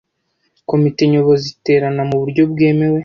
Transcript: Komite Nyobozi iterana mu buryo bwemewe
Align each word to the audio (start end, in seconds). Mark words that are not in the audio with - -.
Komite 0.69 1.01
Nyobozi 1.13 1.45
iterana 1.55 2.01
mu 2.09 2.15
buryo 2.21 2.43
bwemewe 2.51 2.99